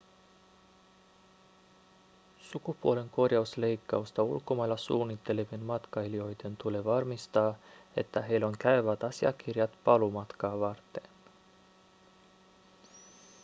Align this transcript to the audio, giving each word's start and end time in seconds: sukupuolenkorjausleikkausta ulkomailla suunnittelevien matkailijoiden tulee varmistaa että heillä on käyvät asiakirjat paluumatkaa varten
sukupuolenkorjausleikkausta 2.39 4.23
ulkomailla 4.23 4.77
suunnittelevien 4.77 5.63
matkailijoiden 5.63 6.57
tulee 6.57 6.83
varmistaa 6.83 7.55
että 7.97 8.21
heillä 8.21 8.47
on 8.47 8.57
käyvät 8.59 9.03
asiakirjat 9.03 9.71
paluumatkaa 9.83 10.59
varten 10.59 11.03